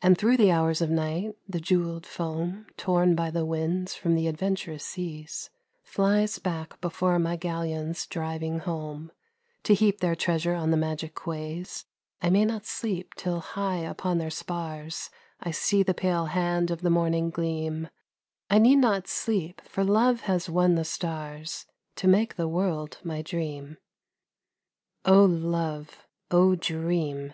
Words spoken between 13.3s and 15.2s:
high upon their spars